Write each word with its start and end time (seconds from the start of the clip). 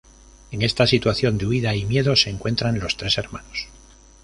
En 0.49 0.63
esta 0.63 0.87
situación 0.87 1.37
de 1.37 1.45
huida 1.45 1.75
y 1.75 1.85
miedo 1.85 2.15
se 2.15 2.31
encuentran 2.31 2.79
los 2.79 2.97
tres 2.97 3.19
hermanos. 3.19 3.67